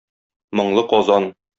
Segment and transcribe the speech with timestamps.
[0.61, 1.33] Моңлы Казан!